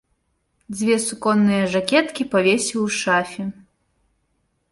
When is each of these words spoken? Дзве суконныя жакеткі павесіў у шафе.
Дзве 0.77 0.95
суконныя 1.07 1.63
жакеткі 1.75 2.23
павесіў 2.33 2.79
у 2.87 2.89
шафе. 3.03 3.43